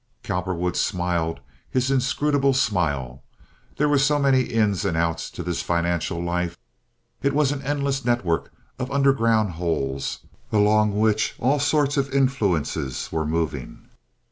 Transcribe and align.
Cowperwood 0.23 0.75
smiled 0.75 1.41
his 1.69 1.91
inscrutable 1.91 2.55
smile. 2.55 3.21
There 3.77 3.87
were 3.87 3.99
so 3.99 4.17
many 4.17 4.41
ins 4.41 4.83
and 4.83 4.97
outs 4.97 5.29
to 5.29 5.43
this 5.43 5.61
financial 5.61 6.19
life. 6.23 6.57
It 7.21 7.33
was 7.33 7.51
an 7.51 7.61
endless 7.61 8.03
network 8.03 8.51
of 8.79 8.89
underground 8.89 9.51
holes, 9.51 10.25
along 10.51 10.99
which 10.99 11.35
all 11.37 11.59
sorts 11.59 11.97
of 11.97 12.11
influences 12.15 13.09
were 13.11 13.27
moving. 13.27 13.89